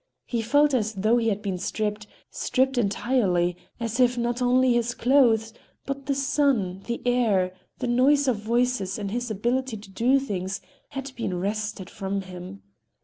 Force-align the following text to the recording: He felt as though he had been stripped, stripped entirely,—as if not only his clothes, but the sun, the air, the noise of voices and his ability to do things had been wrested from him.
He 0.25 0.41
felt 0.41 0.73
as 0.73 0.93
though 0.95 1.17
he 1.17 1.27
had 1.29 1.43
been 1.43 1.59
stripped, 1.59 2.07
stripped 2.31 2.79
entirely,—as 2.79 3.99
if 3.99 4.17
not 4.17 4.41
only 4.41 4.73
his 4.73 4.95
clothes, 4.95 5.53
but 5.85 6.07
the 6.07 6.15
sun, 6.15 6.81
the 6.87 7.03
air, 7.05 7.53
the 7.77 7.87
noise 7.87 8.27
of 8.27 8.37
voices 8.37 8.97
and 8.97 9.11
his 9.11 9.29
ability 9.29 9.77
to 9.77 9.91
do 9.91 10.17
things 10.17 10.59
had 10.89 11.11
been 11.15 11.39
wrested 11.39 11.87
from 11.87 12.21
him. 12.21 12.63